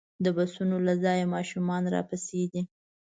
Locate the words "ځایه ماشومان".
1.03-1.83